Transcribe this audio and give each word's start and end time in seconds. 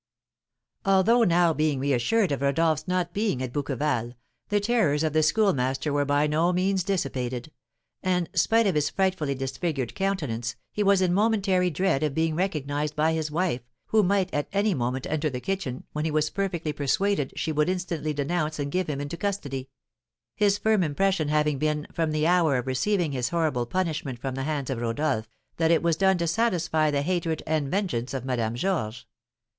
Although 0.83 1.25
now 1.25 1.53
being 1.53 1.79
reassured 1.79 2.31
of 2.31 2.41
Rodolph's 2.41 2.87
not 2.87 3.13
being 3.13 3.39
at 3.43 3.53
Bouqueval, 3.53 4.15
the 4.49 4.59
terrors 4.59 5.03
of 5.03 5.13
the 5.13 5.21
Schoolmaster 5.21 5.93
were 5.93 6.05
by 6.05 6.25
no 6.25 6.51
means 6.51 6.83
dissipated; 6.83 7.51
and, 8.01 8.27
spite 8.33 8.65
of 8.65 8.73
his 8.73 8.89
frightfully 8.89 9.35
disfigured 9.35 9.93
countenance, 9.93 10.55
he 10.71 10.81
was 10.81 11.03
in 11.03 11.13
momentary 11.13 11.69
dread 11.69 12.01
of 12.01 12.15
being 12.15 12.33
recognized 12.35 12.95
by 12.95 13.13
his 13.13 13.29
wife, 13.29 13.61
who 13.89 14.01
might 14.01 14.33
at 14.33 14.47
any 14.51 14.73
moment 14.73 15.05
enter 15.05 15.29
the 15.29 15.39
kitchen, 15.39 15.83
when 15.93 16.03
he 16.03 16.09
was 16.09 16.31
perfectly 16.31 16.73
persuaded 16.73 17.31
she 17.35 17.51
would 17.51 17.69
instantly 17.69 18.11
denounce 18.11 18.57
and 18.57 18.71
give 18.71 18.87
him 18.87 18.99
into 18.99 19.15
custody; 19.17 19.69
his 20.35 20.57
firm 20.57 20.81
impression 20.81 21.27
having 21.27 21.59
been, 21.59 21.85
from 21.93 22.09
the 22.09 22.25
hour 22.25 22.57
of 22.57 22.65
receiving 22.65 23.11
his 23.11 23.29
horrible 23.29 23.67
punishment 23.67 24.17
from 24.17 24.33
the 24.33 24.45
hands 24.45 24.71
of 24.71 24.81
Rodolph, 24.81 25.29
that 25.57 25.69
it 25.69 25.83
was 25.83 25.95
done 25.95 26.17
to 26.17 26.25
satisfy 26.25 26.89
the 26.89 27.03
hatred 27.03 27.43
and 27.45 27.69
vengeance 27.69 28.15
of 28.15 28.25
Madame 28.25 28.55
Georges. 28.55 29.05